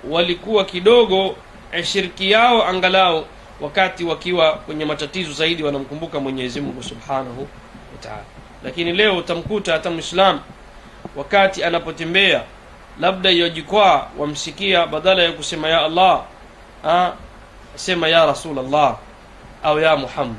walikuwa 0.10 0.66
kidogo 0.66 1.36
shiriki 1.84 2.32
yao 2.32 2.68
angalau 2.68 3.26
wakati 3.62 4.04
wakiwa 4.04 4.52
kwenye 4.54 4.86
matatizo 4.86 5.34
zaidi 5.34 5.64
wanamkumbuka 5.64 6.20
mwenyezi 6.20 6.62
mungu 6.62 6.84
subhanahu 6.84 7.42
wa 7.92 7.98
taala. 8.02 8.24
Lakini 8.64 8.92
leo 8.94 9.18
utamkuta 9.18 9.74
hata 9.74 9.92
mwislam 9.92 10.40
wakati 11.16 11.64
anapotembea 11.64 12.44
labda 13.00 13.30
yojikwaa 13.30 14.08
wamsikia 14.18 14.86
badala 14.88 15.24
ya 15.24 15.32
kusema 15.32 15.70
ya 15.70 15.82
allah 15.86 16.22
ha, 16.84 17.14
sema 17.76 18.08
ya 18.08 18.26
rasul 18.26 18.60
allah 18.60 18.96
au 19.64 19.80
ya 19.80 19.96
muhammad. 19.98 20.38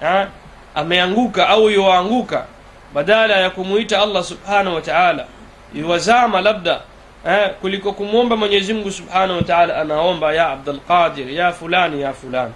Ha? 0.00 0.28
ameanguka 0.74 1.48
au 1.48 1.70
yuwaanguka 1.70 2.46
badala 2.94 3.36
ya 3.36 3.50
kumuita 3.50 4.02
allah 4.02 4.24
subhanahu 4.24 4.74
wa 4.76 4.82
taala. 4.82 5.26
Yuwazama 5.74 6.40
labda 6.40 6.80
eh, 7.26 7.50
kuliko 7.60 7.92
kumwomba 7.92 8.36
mwenyezi 8.36 8.72
mungu 8.74 8.90
subhanahu 8.90 9.36
wa 9.36 9.42
taala 9.42 9.76
anaomba 9.76 10.32
ya 10.34 10.48
abdulqadir 10.50 11.30
ya 11.30 11.52
fulani 11.52 12.02
ya 12.02 12.12
fulani. 12.12 12.54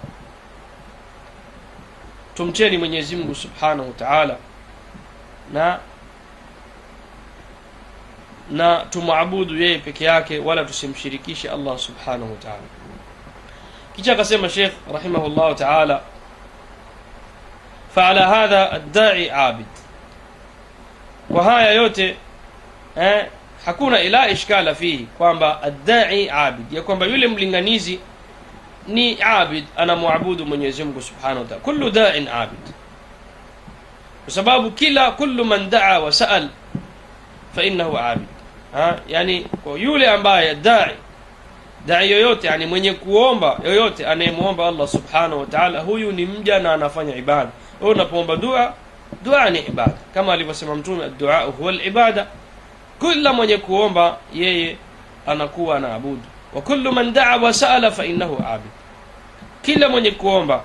Tumcheni 2.35 2.77
mwenyezi 2.77 3.15
mungu 3.15 3.35
subhanahu 3.35 3.87
wa 3.89 3.93
taala. 3.95 4.35
Na 5.53 5.79
na 8.51 8.77
tumwabudu 8.89 9.57
yeye 9.63 9.77
peke 9.79 10.05
yake 10.05 10.39
wala 10.39 10.65
tusimshirikishe 10.65 11.49
allah 11.49 11.77
subhanahu 11.79 12.31
wa 12.31 12.37
taala. 12.37 12.67
Kisha 13.95 14.13
akasema 14.13 14.49
shekh 14.49 14.73
rahimahullah 14.93 15.55
taala 15.55 16.01
hadha 18.27 18.71
addai 18.71 19.29
abid. 19.29 19.65
Kwa 21.31 21.43
haya 21.43 21.71
yote 21.71 22.15
eh, 22.97 23.25
hakuna 23.65 24.01
ila 24.01 24.29
ishkala 24.29 24.75
fihi 24.75 25.07
kwamba 25.17 25.61
addai 25.61 26.29
abid 26.29 26.73
ya 26.73 26.81
kwamba 26.81 27.05
yule 27.05 27.27
mlinganizi 27.27 27.99
ni 28.87 29.21
abid 29.21 29.65
anamwabudu 29.77 30.45
mwenyezi 30.45 30.83
mungu 30.83 31.01
subhanahu 31.01 31.39
wa 31.39 31.45
taala. 31.45 31.61
Kullu 31.61 31.89
dain 31.91 32.27
abid. 32.27 32.59
Kwa 34.25 34.33
sababu 34.33 34.71
kila 34.71 35.11
kullu 35.11 35.45
man 35.45 35.69
daa 35.69 35.99
wa 35.99 36.11
saal 36.11 36.49
fainahu 37.55 37.97
abid 37.97 38.27
ha? 38.73 38.95
yani 39.07 39.41
kwa 39.63 39.79
yule 39.79 40.07
ambaye 40.09 40.55
dai 40.55 40.91
dai 41.85 42.11
yoyote 42.11 42.47
yani 42.47 42.65
mwenye 42.65 42.93
kuomba 42.93 43.59
yoyote 43.65 44.07
anayemwomba 44.07 44.67
allah 44.67 44.87
subhanahu 44.87 45.47
wa 45.53 45.79
huyu 45.79 46.11
ni 46.11 46.25
mja 46.25 46.59
na 46.59 46.73
anafanya 46.73 47.15
ibada. 47.15 47.49
Wewe 47.81 47.93
unapoomba 47.93 48.35
dua 48.35 48.73
dua 49.23 49.49
ni 49.49 49.59
ibada. 49.59 49.93
Kama 50.13 50.33
alivyosema 50.33 50.75
mtume 50.75 51.03
addua 51.03 51.39
huwa 51.39 51.71
libada 51.71 52.27
kila 52.99 53.33
mwenye 53.33 53.57
kuomba 53.57 54.17
yeye 54.33 54.77
anakuwa 55.27 55.77
anaabudu 55.77 56.21
wa 56.53 56.61
kullu 56.61 56.91
man 56.91 57.13
daa 57.13 57.37
wa 57.37 57.53
saala 57.53 57.87
abid. 57.87 58.71
Kila 59.61 59.89
mwenye 59.89 60.11
kuomba 60.11 60.61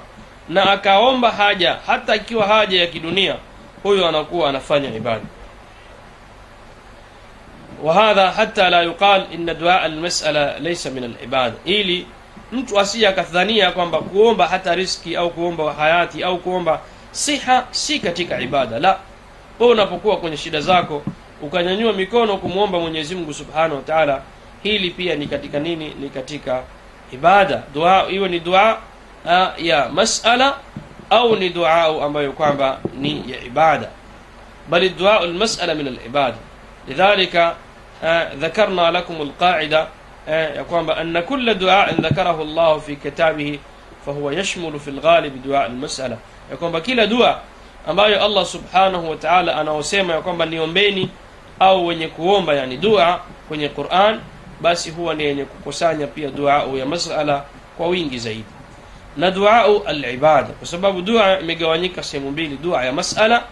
na 0.49 0.71
akaomba 0.73 1.31
haja 1.31 1.77
hata 1.87 2.17
ikiwa 2.17 2.47
haja 2.47 2.81
ya 2.81 2.87
kidunia 2.87 3.37
huyo 3.83 4.09
anakuwa 4.09 4.49
anafanya 4.49 4.95
ibada 4.95 5.25
wahadha 7.83 8.31
hata 8.31 8.71
la 8.71 8.83
yuqal 8.83 9.27
inna 9.33 9.55
duaa 9.55 9.81
almasala 9.81 10.59
laysa 10.59 10.91
min 10.91 11.05
alibada, 11.05 11.55
ili 11.65 12.07
mtu 12.53 12.81
asiye 12.81 13.09
akadhania 13.09 13.73
kwamba 13.73 13.99
kuomba 13.99 14.47
hata 14.47 14.75
riski 14.75 15.17
au 15.17 15.31
kuomba 15.31 15.73
hayati 15.73 16.23
au 16.23 16.39
kuomba 16.39 16.81
siha 17.11 17.67
si 17.71 17.99
katika 17.99 18.41
ibada. 18.41 18.79
La, 18.79 18.99
wewe 19.59 19.73
unapokuwa 19.73 20.17
kwenye 20.17 20.37
shida 20.37 20.61
zako 20.61 21.03
ukanyanyua 21.43 21.93
mikono 21.93 22.37
kumwomba 22.37 22.79
Mwenyezi 22.81 23.15
Mungu 23.15 23.35
subhanahu 23.35 23.77
wa 23.77 23.83
taala, 23.83 24.23
hili 24.63 24.91
pia 24.91 25.15
ni 25.17 25.27
katika 25.27 25.59
nini? 25.59 25.95
Ni 26.01 26.09
katika 26.09 26.63
ibada. 27.13 27.63
Dua 27.75 28.07
iwe 28.11 28.29
ni 28.29 28.41
dua 28.41 28.79
uh, 29.25 29.65
ya 29.65 29.89
masala 29.89 30.55
au 31.11 31.37
ni 31.37 31.49
dua 31.51 31.83
ambayo 32.05 32.33
kwamba 32.33 32.79
ni 32.99 33.25
ya 33.33 33.45
ibada, 33.45 33.89
bali 34.69 34.89
duaa 34.89 35.21
almasala 35.21 35.75
min 35.75 35.87
alibada 35.89 36.37
lidhalika 36.89 37.55
آه، 38.05 38.35
ذكرنا 38.35 38.91
لكم 38.91 39.15
القاعدة 39.15 39.89
آه، 40.29 40.55
يقول 40.59 40.91
أن 40.91 41.21
كل 41.21 41.55
دعاء 41.55 42.01
ذكره 42.01 42.43
الله 42.43 42.79
في 42.79 42.97
كتابه 42.97 43.59
فهو 44.07 44.31
يشمل 44.31 44.81
في 44.81 44.89
الغالب 44.91 45.43
دعاء 45.43 45.67
المسألة. 45.67 46.19
يقول 46.53 46.81
كل 46.81 47.07
دعاء 47.07 47.43
أما 47.89 48.27
الله 48.27 48.45
سبحانه 48.45 49.11
وتعالى 49.11 49.53
أنا 49.61 49.81
أسمى 49.81 50.13
يقول 50.13 50.37
بأن 50.37 50.53
يومبيني 50.53 51.09
أو 51.63 51.89
وني 51.89 52.07
كومبا 52.09 52.53
يعني 52.53 52.77
دعاء 52.77 53.21
وني 53.51 53.67
القرآن 53.67 54.21
بس 54.63 54.89
هو 54.89 55.13
نيني 55.13 55.45
كوكوسانيا 55.45 56.09
بيا 56.17 56.29
دعاء 56.31 56.69
ويا 56.69 56.85
مسألة 56.85 57.45
كوينج 57.79 58.17
زيد. 58.17 58.45
ندعاء 59.19 59.91
العبادة. 59.91 60.55
وسبب 60.63 61.05
دعاء 61.05 61.45
ميغوانيكا 61.45 62.03
سيمبيلي 62.03 62.57
دعاء 62.57 62.87
يا 62.87 62.91
مسألة 62.91 63.43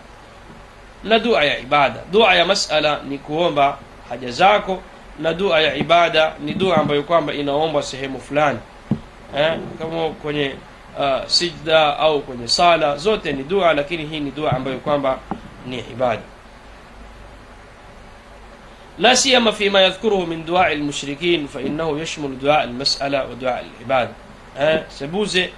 ندعاء 1.04 1.44
يا 1.44 1.52
عبادة. 1.52 2.00
دعاء 2.12 2.36
يا 2.36 2.44
مسألة 2.44 3.02
نيكومبا 3.08 3.76
haja 4.08 4.30
zako, 4.30 4.82
na 5.18 5.34
dua 5.34 5.60
ya 5.60 5.74
ibada 5.74 6.34
ni 6.40 6.54
dua 6.54 6.76
ambayo 6.76 7.02
kwamba 7.02 7.32
inaombwa 7.34 7.82
sehemu 7.82 8.20
fulani. 8.20 8.58
Eh, 9.36 9.58
kama 9.78 10.08
kwenye 10.10 10.54
uh, 10.98 11.26
sijda 11.26 11.98
au 11.98 12.20
kwenye 12.22 12.48
sala, 12.48 12.96
zote 12.96 13.32
ni 13.32 13.42
dua, 13.42 13.74
lakini 13.74 14.06
hii 14.06 14.20
ni 14.20 14.30
dua 14.30 14.52
ambayo 14.52 14.78
kwamba 14.78 15.18
ni 15.66 15.78
ibada. 15.78 16.22
La 18.98 19.16
siyama 19.16 19.52
fima 19.52 19.80
yadhkuruhu 19.80 20.26
min 20.26 20.44
duai 20.46 20.76
lmushrikin 20.76 21.48
fainahu 21.48 21.98
yashmulu 21.98 22.36
duaa 22.36 22.64
lmasala 22.64 23.24
wa 23.24 23.34
duaa 23.34 23.60
libada 23.78 24.10
eh, 24.60 24.82
sebuze 24.88 25.50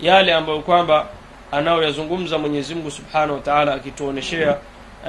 yale 0.00 0.34
ambayo 0.34 0.60
kwamba 0.60 1.06
anayoyazungumza 1.52 2.38
Mwenyezi 2.38 2.74
subhanahu 2.90 3.32
wa 3.34 3.40
taala 3.40 3.74
akituoneshea 3.74 4.56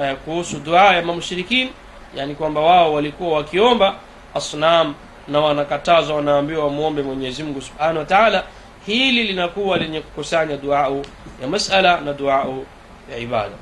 eh, 0.02 0.16
kuhusu 0.24 0.58
duaa 0.58 0.94
ya 0.94 1.02
mamushrikin 1.02 1.70
yani 2.14 2.34
kwamba 2.34 2.60
wao 2.60 2.92
walikuwa 2.94 3.36
wakiomba 3.36 3.94
asnam 4.34 4.94
na 5.28 5.40
wanakatazwa 5.40 6.16
wanaambiwa 6.16 6.64
wamwombe 6.64 7.02
Mwenyezi 7.02 7.42
Mungu 7.42 7.60
Subhanahu 7.62 7.98
wa 7.98 8.04
Ta'ala. 8.04 8.44
Hili 8.86 9.22
linakuwa 9.22 9.78
lenye 9.78 10.00
kukusanya 10.00 10.56
duau 10.56 11.04
ya 11.42 11.48
masala 11.48 12.00
na 12.00 12.12
duau 12.12 12.66
ya 13.12 13.18
ibada. 13.18 13.54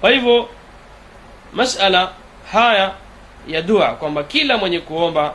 Kwa 0.00 0.10
hivyo 0.10 0.48
masala 1.52 2.10
haya 2.52 2.92
ya 3.48 3.62
dua 3.62 3.88
kwamba 3.94 4.22
kila 4.24 4.56
mwenye 4.58 4.80
kuomba 4.80 5.32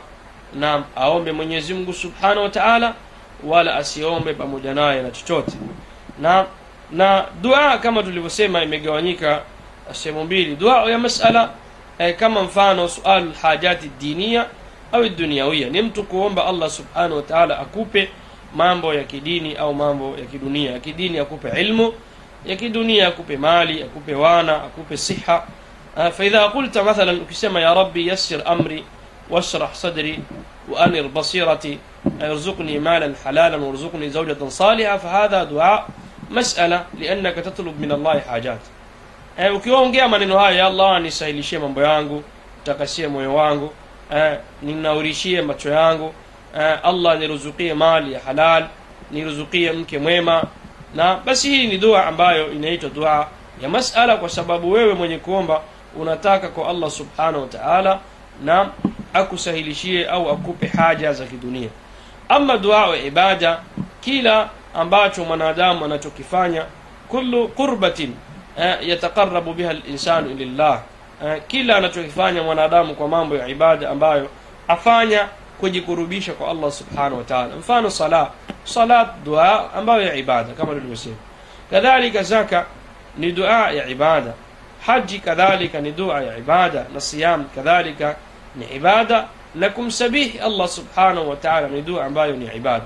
nam 0.54 0.84
aombe 0.96 1.32
Mwenyezi 1.32 1.74
Mungu 1.74 1.92
Subhanahu 1.92 2.42
wa 2.42 2.48
Ta'ala 2.48 2.94
wala 3.44 3.74
asiombe 3.76 4.34
pamoja 4.34 4.74
naye 4.74 5.02
na 5.02 5.10
chochote. 5.10 5.52
Na 6.20 6.46
na 6.90 7.24
dua 7.42 7.78
kama 7.78 8.02
tulivyosema 8.02 8.62
imegawanyika 8.62 9.40
sehemu 9.92 10.24
mbili. 10.24 10.56
Dua 10.56 10.90
ya 10.90 10.98
masala 10.98 11.50
kama 12.18 12.42
mfano 12.42 12.88
sual 12.88 13.32
hajati 13.42 13.90
dinia 14.00 14.46
au 14.92 15.08
duniawia 15.08 15.68
ni 15.68 15.82
mtu 15.82 16.02
kuomba 16.04 16.46
Allah 16.46 16.70
Subhanahu 16.70 17.16
wa 17.16 17.22
Ta'ala 17.22 17.58
akupe 17.58 18.08
ya 18.94 19.04
kidini 19.04 19.54
au 19.56 19.74
mambo 19.74 20.16
ya 20.18 20.24
kidunia 20.26 20.70
ya 20.70 20.78
kidini 20.80 21.18
akupe 21.18 21.60
ilmu 21.60 21.92
ya 22.46 22.56
kidunia 22.56 23.08
akupe 23.08 23.36
mali 23.36 23.82
akupe 23.82 24.14
wana 24.14 24.56
akupe 24.64 24.96
siha 24.96 25.46
فإذا 25.96 26.42
قلت 26.46 26.78
مثلا 26.78 27.18
كسما 27.30 27.60
يا 27.60 27.72
ربي 27.72 28.12
يسر 28.12 28.52
أمري 28.52 28.84
واشرح 29.30 29.74
صدري 29.74 30.18
وأنر 30.68 31.06
بصيرتي 31.06 31.78
ارزقني 32.20 32.78
مالا 32.78 33.14
حلالا 33.24 33.56
وارزقني 33.56 34.10
زوجة 34.10 34.48
صالحة 34.48 34.96
فهذا 34.96 35.44
دعاء 35.44 35.88
مسألة 36.30 36.84
لأنك 36.98 37.34
تطلب 37.34 37.80
من 37.80 37.92
الله 37.92 38.20
حاجات 38.20 38.58
eh, 39.38 39.56
ukiongea 39.56 40.08
maneno 40.08 40.38
haya 40.38 40.58
ya 40.58 40.66
Allah 40.66 41.00
nisahilishie 41.00 41.58
mambo 41.58 41.82
yangu 41.82 42.22
takasie 42.64 43.08
moyo 43.08 43.34
wangu 43.34 43.72
eh, 44.14 44.38
ninaurishie 44.62 45.42
macho 45.42 45.70
yangu 45.70 46.14
eh, 46.60 46.78
Allah 46.82 47.18
niruzukie 47.18 47.74
mali 47.74 48.12
ya 48.12 48.20
halal 48.20 48.66
niruzukie 49.10 49.72
mke 49.72 49.98
mwema. 49.98 50.44
Na 50.94 51.16
basi 51.16 51.48
hii 51.50 51.66
ni 51.66 51.78
dua 51.78 52.06
ambayo 52.06 52.52
inaitwa 52.52 52.90
dua 52.90 53.28
ya 53.62 53.68
masala 53.68 54.16
kwa 54.16 54.28
sababu 54.28 54.70
wewe 54.72 54.94
mwenye 54.94 55.18
kuomba 55.18 55.60
unataka 55.96 56.48
kwa 56.48 56.68
Allah 56.68 56.90
subhanahu 56.90 57.48
wa 57.64 58.00
na 58.44 58.68
akusahilishie 59.14 60.06
au 60.08 60.30
akupe 60.30 60.66
haja 60.66 61.12
za 61.12 61.26
kidunia. 61.26 61.68
Ama 62.28 62.58
dua 62.58 62.96
ya 62.96 63.04
ibada 63.04 63.60
kila 64.00 64.48
ambacho 64.74 65.24
mwanadamu 65.24 65.84
anachokifanya 65.84 66.64
kullu 67.08 67.48
qurbatin 67.48 68.14
eh, 68.58 68.88
yataqarrabu 68.88 69.54
biha 69.54 69.70
al-insanu 69.70 70.34
lillah 70.34 70.82
eh, 71.24 71.42
kila 71.46 71.76
anachokifanya 71.76 72.42
mwanadamu 72.42 72.94
kwa 72.94 73.08
mambo 73.08 73.36
ya 73.36 73.48
ibada 73.48 73.90
ambayo 73.90 74.28
afanya 74.68 75.28
kujikurubisha 75.60 76.32
kwa 76.32 76.50
Allah 76.50 76.72
subhanahu 76.72 77.24
wa 77.30 77.46
mfano 77.58 77.90
sala. 77.90 78.30
Salat 78.64 79.08
dua 79.24 79.74
ambayo 79.74 80.02
ya 80.02 80.14
ibada 80.14 80.52
kama 80.54 80.74
tulivyosema. 80.74 81.16
Kadhalika 81.70 82.22
zaka 82.22 82.66
ni 83.18 83.32
dua 83.32 83.70
ya 83.70 83.86
ibada. 83.88 84.32
Haji 84.86 85.18
kadhalika 85.18 85.80
ni 85.80 85.92
dua 85.92 86.22
ya 86.22 86.38
ibada 86.38 86.86
na 86.94 87.00
siyam 87.00 87.44
kadhalika 87.54 88.16
ni 88.56 88.66
ibada. 88.76 89.28
Na 89.54 89.68
kumsabihi 89.68 90.38
Allah 90.38 90.68
subhanahu 90.68 91.28
wa 91.30 91.60
ni 91.70 91.82
dua 91.82 92.04
ambayo 92.04 92.36
ni 92.36 92.46
ibada. 92.56 92.84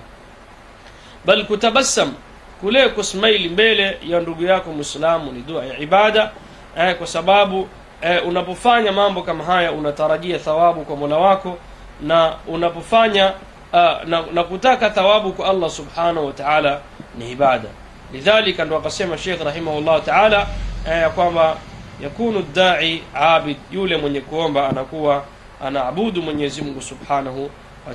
Bal 1.25 1.47
kutabassam 1.47 2.15
kule 2.61 2.89
kusmaili 2.89 3.49
mbele 3.49 3.99
ya 4.07 4.21
ndugu 4.21 4.43
yako 4.45 4.71
muislamu 4.73 5.33
ni 5.33 5.43
dua 5.43 5.65
ya 5.65 5.79
ibada 5.79 6.31
eh, 6.79 6.95
kwa 6.97 7.07
sababu 7.07 7.69
eh, 8.03 8.27
unapofanya 8.27 8.93
mambo 8.93 9.23
kama 9.23 9.45
haya 9.45 9.73
unatarajia 9.73 10.39
thawabu 10.39 10.85
kwa 10.85 10.97
Mola 10.97 11.17
wako 11.17 11.59
na 12.03 12.35
unapofanya 12.47 13.33
uh, 13.73 14.09
na, 14.09 14.25
na 14.33 14.45
kutaka 14.45 14.91
thawabu 14.91 15.33
kwa 15.33 15.49
Allah 15.49 15.71
subhanahu 15.71 16.27
wa 16.27 16.33
ta'ala 16.33 16.81
ni 17.19 17.31
ibada. 17.31 17.69
Lidhalika 18.13 18.65
ndo 18.65 18.77
akasema 18.77 19.19
Sheikh 19.19 19.45
rahimahullah 19.45 20.03
ta'ala 20.05 20.47
ya 20.91 21.11
kwamba 21.11 21.57
yakunu 22.03 22.45
dai 22.55 23.03
abid 23.15 23.57
yule 23.73 23.97
mwenye 23.97 24.21
kuomba 24.21 24.69
anakuwa 24.69 25.25
anaabudu 25.65 26.23
Mwenyezi 26.23 26.63
Mungu 26.63 26.83
Subhanahu 26.83 27.51
wa 27.89 27.95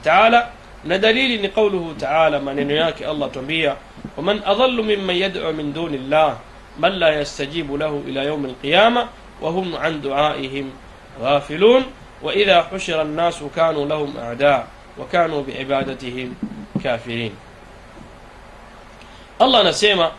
na 0.86 0.98
dalili 0.98 1.38
ni 1.38 1.50
kauluhu 1.50 1.94
ta'ala 1.94 2.40
maneno 2.40 2.74
yake 2.76 3.06
Allah 3.06 3.32
tuambia 3.32 3.76
waman 4.18 4.42
adallu 4.46 4.84
mimman 4.84 5.16
yad'u 5.16 5.54
min 5.54 5.74
duni 5.74 5.98
Allah 5.98 6.38
man 6.80 7.00
la 7.00 7.10
yastajibu 7.12 7.78
lahu 7.78 8.04
ila 8.08 8.24
yawm 8.24 8.46
al-qiyamah 8.46 9.08
wa 9.42 9.52
hum 9.52 9.76
an 9.76 10.02
du'aihim 10.02 10.70
ghafilun 11.22 11.84
wa 12.22 12.34
idha 12.36 12.62
hushira 12.62 13.02
an-nasu 13.02 13.50
kanu 13.50 13.86
lahum 13.86 14.14
a'da 14.18 14.66
wa 14.98 15.06
kanu 15.06 15.44
bi'ibadatihim 15.44 16.34
kafirin 16.84 17.32
Allah 19.40 19.60
anasema 19.62 20.12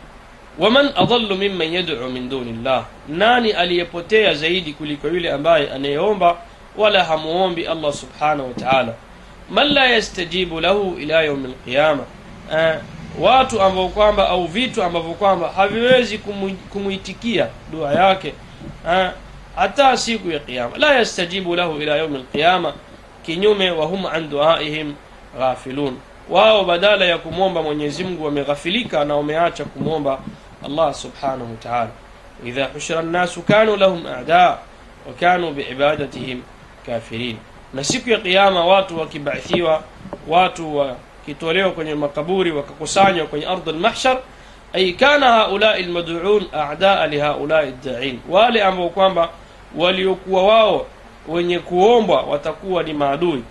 waman 0.59 0.93
adallu 0.97 1.35
mimman 1.37 1.73
yad'u 1.75 2.07
min 2.11 2.29
duni 2.29 2.53
llah 2.63 2.85
nani 3.09 3.53
aliyepotea 3.53 4.35
zaidi 4.35 4.73
kuliko 4.73 5.09
yule 5.09 5.33
ambaye 5.33 5.71
anayeomba 5.71 6.37
wala 6.77 7.05
hamuombi 7.05 7.67
Allah 7.67 7.93
subhanahu 7.93 8.49
wa 8.49 8.55
ta'ala 8.55 8.95
man 9.53 9.69
la 9.73 9.87
yastajibu 9.87 10.61
lahu 10.61 10.97
ila 11.01 11.23
yaumi 11.23 11.47
alqiyama. 11.47 12.05
Eh, 12.53 12.79
watu 13.21 13.63
ambao 13.63 13.89
kwamba 13.89 14.29
au 14.29 14.47
vitu 14.47 14.83
ambavyo 14.83 15.13
kwamba 15.15 15.49
haviwezi 15.49 16.19
kumwitikia 16.73 17.49
dua 17.73 17.93
yake 17.93 18.35
eh, 18.91 19.11
siku 19.95 20.31
ya 20.31 20.39
kiyama 20.39 20.79
la 20.79 20.95
yastajibu 20.95 21.57
lahu 21.57 21.79
ila 21.83 21.97
yaumi 21.97 22.17
alqiyama 22.17 22.73
kinyume 23.27 23.71
wahum 23.71 24.07
an 24.07 24.31
duaihim 24.31 24.95
ghafilun. 25.39 25.97
Wao 26.31 26.65
badala 26.65 27.05
ya 27.05 27.19
kumwomba 27.19 27.63
Mwenyezi 27.63 28.07
wameghafilika 28.21 29.05
na 29.05 29.17
wameacha 29.17 29.65
kumwomba 29.65 30.19
Allah 30.65 30.95
subhanahu 30.95 31.51
wataala 31.51 31.91
idha 32.47 32.65
hushira 32.67 33.01
an-nasu 33.01 33.43
kanu 33.43 33.77
lahum 33.77 34.07
a'da 34.07 34.49
wa 35.07 35.13
kanu 35.21 35.51
bi'ibadatihim 35.51 36.43
kafirin 36.87 37.37
na 37.75 37.85
siku 37.85 38.11
ya 38.11 38.19
kiyama 38.19 38.65
watu 38.67 39.01
wakibaithiwa 39.01 39.83
watu 40.29 40.77
wakitolewa 40.77 41.71
kwenye 41.71 41.95
makaburi 41.95 42.51
wakakusanywa 42.51 43.27
kwenye 43.27 43.47
ardhi 43.47 43.71
al-mahshar 43.71 44.19
ay 44.73 44.93
kana 44.93 45.27
haulai 45.33 45.83
almad'un 45.85 46.43
a'daa 46.53 47.07
li 47.07 47.19
haulai 47.21 47.73
wale 48.29 48.63
ambao 48.63 48.89
kwamba 48.89 49.29
waliokuwa 49.77 50.43
wao 50.47 50.87
wenye 51.29 51.59
kuombwa 51.59 52.23
watakuwa 52.23 52.83
ni 52.83 52.93
maadui 52.93 53.43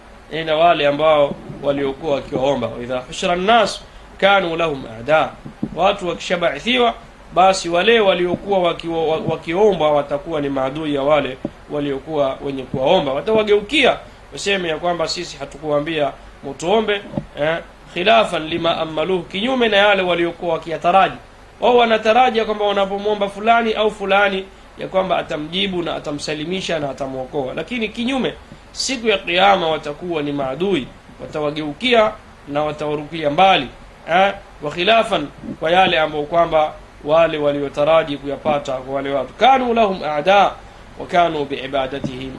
na 0.46 0.56
wale 0.56 0.88
ambao 0.88 1.36
waliokuwa 1.64 2.16
wakiwaomba. 2.16 2.70
Idha 2.84 3.00
hushira 3.00 3.34
an-nas 3.34 3.82
kanu 4.18 4.56
lahum 4.56 4.84
a'daa. 5.00 5.30
Watu 5.76 6.08
wakishabaithiwa 6.08 6.94
basi 7.34 7.70
wale 7.70 8.00
waliokuwa 8.00 8.60
wakiwa- 8.60 9.18
wakiomba 9.30 9.88
watakuwa 9.90 10.42
ni 10.42 10.50
maadui 10.50 10.96
ya 10.96 11.02
wale 11.02 11.38
waliokuwa 11.72 12.38
wenye 12.46 12.64
kuwaomba. 12.64 13.14
Watawageukia 13.14 13.98
waseme 14.34 14.70
ya 14.70 14.78
kwamba 14.78 15.08
sisi 15.08 15.38
hatukuambia 15.38 16.12
mutuombe 16.44 17.02
eh, 17.42 17.58
khilafan 17.94 18.48
lima 18.48 18.78
amaluhu 18.78 19.24
kinyume 19.24 19.68
na 19.70 19.78
yale 19.78 20.02
waliokuwa 20.02 20.54
wakiyataraji. 20.54 21.16
Wao 21.60 21.78
wanataraji 21.78 22.40
ya 22.40 22.46
kwamba 22.46 22.66
wanapomwomba 22.66 23.30
fulani 23.30 23.74
au 23.74 23.92
fulani 23.92 24.46
ya 24.78 24.88
kwamba 24.88 25.18
atamjibu 25.18 25.84
na 25.84 25.96
atamsalimisha 25.96 26.80
na 26.80 26.90
atamwokoa. 26.90 27.54
Lakini 27.54 27.90
kinyume 27.90 28.34
siku 28.72 29.08
ya 29.08 29.18
kiyama 29.18 29.68
watakuwa 29.70 30.22
ni 30.22 30.32
maadui 30.32 30.88
watawageukia 31.22 32.12
na 32.48 32.64
watawarukia 32.64 33.30
mbali 33.30 33.68
eh, 34.12 34.34
wa 34.62 34.72
khilafan 34.72 35.28
kwa 35.60 35.72
yale 35.72 36.00
ambayo 36.00 36.24
kwamba 36.24 36.74
wale 37.04 37.38
waliotaraji 37.38 38.18
kuyapata 38.18 38.74
kwa 38.74 38.96
wale 38.96 39.10
watu. 39.10 39.34
Kanu 39.34 39.74
lahum 39.74 40.04
a'da 40.04 40.52
wa 41.00 41.06
kanu 41.12 41.46
biibadatihim 41.46 42.32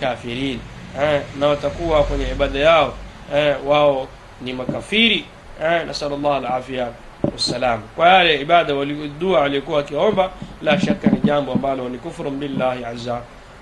kafirin 0.00 0.58
eh, 1.02 1.22
na 1.38 1.46
watakuwa 1.46 2.02
kwenye 2.04 2.30
ibada 2.30 2.58
yao 2.58 2.94
eh, 3.34 3.56
wao 3.66 4.08
ni 4.40 4.52
makafiri 4.52 5.24
eh, 5.62 5.86
nasallallahu 5.86 6.34
alafia 6.34 6.88
wassalam. 7.32 7.82
Kwa 7.96 8.08
yale 8.08 8.40
ibada 8.40 8.74
walidua 8.74 9.40
waliokuwa 9.40 9.76
wakiomba, 9.76 10.30
la 10.62 10.80
shaka 10.80 11.10
ni 11.10 11.20
jambo 11.24 11.52
ambalo 11.52 11.88
ni 11.88 11.98
kufru 11.98 12.30
billahi 12.30 12.84
azza 12.84 13.20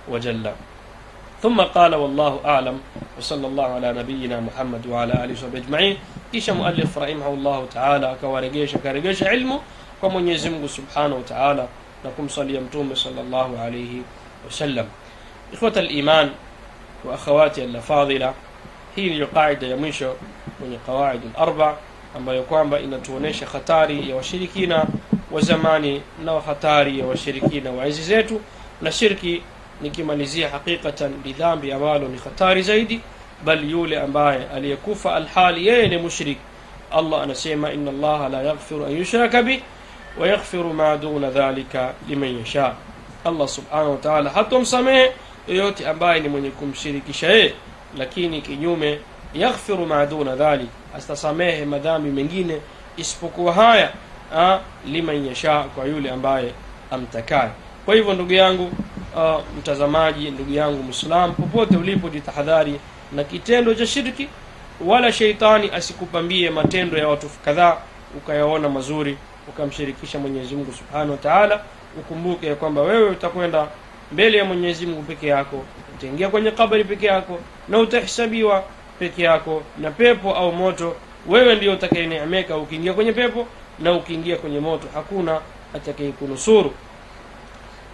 wa 0.09 0.21
jalla. 0.21 0.53
Thumma 1.43 1.67
qala 1.67 1.99
wallahu 1.99 2.41
a'lam 2.49 2.81
wa 3.17 3.23
sallallahu 3.23 3.77
ala 3.77 3.93
nabiyyina 3.93 4.41
Muhammad 4.41 4.87
wa 4.87 5.03
ala 5.03 5.23
alihi 5.23 5.45
wa 5.45 5.59
ajma'in. 5.59 5.97
Kisha 6.33 6.55
muallif 6.55 6.97
rahimahullahu 6.97 7.67
ta'ala 7.67 8.11
akawaregesha 8.11 8.79
karegesha 8.79 9.33
ilmu 9.33 9.61
kwa 10.01 10.11
Mwenyezi 10.11 10.51
Mungu 10.51 10.69
subhanahu 10.69 11.15
wa 11.17 11.23
ta'ala 11.23 11.67
na 12.05 12.11
kumsalia 12.11 12.61
Mtume 12.61 12.97
sallallahu 12.97 13.57
alayhi 13.63 14.03
wasallam. 14.47 14.87
Ikhwata 15.53 15.81
al-iman 15.81 16.31
akhawati 17.15 17.63
alafadhila 17.63 18.35
hii 18.97 19.11
ndiyo 19.11 19.27
qaida 19.27 19.67
ya 19.67 19.77
mwisho 19.77 20.17
kwenye 20.61 20.77
qawaid 20.77 21.21
larba 21.39 21.77
ambayo 22.17 22.43
kwamba 22.43 22.81
inatuonesha 22.81 23.47
hatari 23.47 24.11
ya 24.11 24.17
washirikina 24.17 24.87
wa 25.31 25.41
zamani 25.41 26.03
na 26.25 26.41
hatari 26.41 26.99
ya 26.99 27.07
washirikina 27.07 27.71
nikimalizia 29.81 30.49
haqiqatan 30.49 31.13
ni 31.25 31.73
ambalo 31.73 32.09
ni 32.09 32.19
hatari 32.19 32.63
zaidi. 32.63 33.01
Bal 33.45 33.71
yule 33.71 34.01
ambaye 34.01 34.49
aliyekufa 34.55 35.15
alhali 35.15 35.67
yeye 35.67 35.89
ni 35.89 35.99
mushrik. 35.99 36.39
Allah 36.91 37.23
anasema 37.23 37.73
inna 37.73 37.91
allaha 37.91 38.29
la 38.29 38.43
yaghfiru 38.43 38.85
an 38.87 38.93
yushraka 38.93 39.43
bih 39.43 39.61
wa 40.21 40.27
ma 40.75 40.97
duna 40.97 41.31
dhalika 41.31 41.95
liman 42.09 42.39
yasha. 42.39 42.75
Allah 43.25 43.49
subhanahu 43.49 43.91
wa 43.91 43.97
ta'ala 43.97 44.31
hatomsamehe 44.31 45.13
yoyote 45.49 45.89
ambaye 45.89 46.21
ni 46.21 46.29
mwenye 46.29 46.51
kumshirikisha 46.51 47.31
yeye 47.33 47.55
lakini 47.99 48.41
kinyume 48.41 48.99
yaghfiru 49.35 49.87
ma 49.87 50.07
duna 50.07 50.37
astasamehe 50.97 51.65
madhambi 51.65 52.11
mengine 52.11 52.61
isipokuwa 52.97 53.53
haya 53.53 53.93
liman 54.87 55.27
yasha 55.27 55.63
kwa 55.63 55.85
yule 55.85 56.11
ambaye 56.11 56.53
amtakaye. 56.91 57.51
Kwa 57.85 57.95
hivyo 57.95 58.15
ndugu 58.15 58.33
yangu 58.33 58.71
a, 59.19 59.39
mtazamaji 59.59 60.31
ndugu 60.31 60.53
yangu 60.55 60.83
mwislamu 60.83 61.33
popote 61.33 61.77
ulipo 61.77 62.09
jitahadhari 62.09 62.81
na 63.13 63.25
kitendo 63.25 63.75
cha 63.75 63.87
shirki 63.87 64.29
wala 64.87 65.13
sheitani 65.13 65.71
asikupambie 65.71 66.51
matendo 66.51 66.99
ya 66.99 67.09
watu 67.09 67.29
kadhaa 67.45 67.77
ukayaona 68.17 68.69
mazuri 68.69 69.17
ukamshirikisha 69.49 70.19
mwenyezi 70.19 70.55
mungu 70.55 70.73
subhanahu 70.73 71.11
wa 71.11 71.17
taala 71.17 71.61
ukumbuke 72.01 72.55
kwamba 72.55 72.81
wewe 72.83 73.11
utakwenda 73.11 73.67
mbele 74.13 74.39
ya 74.39 74.45
mwenyezi 74.45 74.87
mungu 74.87 75.03
peke 75.03 75.27
yako 75.27 75.65
utaingia 75.97 76.29
kwenye 76.29 76.51
kabari 76.51 76.85
peke 76.85 77.07
yako 77.07 77.39
na 77.69 77.79
utahesabiwa 77.79 78.65
peke 78.99 79.23
yako 79.23 79.63
na 79.79 79.91
pepo 79.91 80.35
au 80.35 80.53
moto. 80.53 80.95
Wewe 81.29 81.55
ndio 81.55 81.73
utakayeneemeka 81.73 82.57
ukiingia 82.57 82.93
kwenye 82.95 83.13
pepo 83.13 83.47
na 83.79 83.93
ukiingia 83.93 84.37
kwenye 84.37 84.61
moto. 84.61 84.87
Hakuna 84.95 85.41
atakayekunusuru 85.75 86.73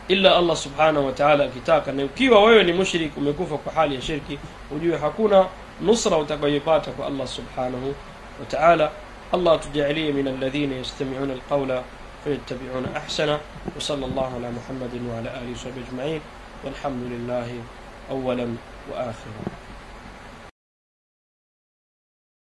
illa 0.09 0.37
allah 0.37 0.57
subhanahu 0.57 1.07
wa 1.07 1.12
taala 1.12 1.44
akitaka. 1.44 1.92
Na 1.92 2.04
ukiwa 2.04 2.44
wewe 2.44 2.64
ni 2.64 2.72
mushrik 2.72 3.16
umekufa 3.16 3.59
kwa 3.59 3.72
hali 3.72 3.94
ya 3.94 4.00
shirki 4.02 4.38
ujue 4.76 4.96
hakuna 4.96 5.46
nusra 5.81 6.16
utakayoipata 6.16 6.90
kwa 6.90 7.07
allah 7.07 7.26
subhanahu 7.26 7.94
wa 8.40 8.46
taala. 8.46 8.90
Allah 9.33 9.61
tujalie 9.61 10.12
min 10.12 10.28
alladhina 10.28 10.76
yastami'una 10.76 11.33
alqawla 11.33 11.83
fayattabi'una 12.24 12.88
ahsana 12.96 13.38
wa 13.38 13.78
sallallahu 13.81 14.37
ala 14.42 14.50
muhammadin 14.50 15.07
wa 15.09 15.18
ala 15.22 15.31
alihi 15.38 15.54
wa 15.54 15.62
sahbihi 15.62 15.85
ajma'in 15.88 16.22
walhamdulillahi 16.64 17.62
awalan 18.11 18.59
wa 18.90 19.09
akhiran 19.12 19.46